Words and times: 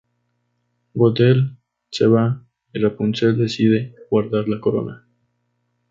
Gothel 0.95 1.59
se 1.91 2.07
va 2.07 2.43
y 2.73 2.79
Rapunzel 2.81 3.37
decide 3.37 3.93
guardar 4.09 4.49
la 4.49 4.59
corona. 4.59 5.07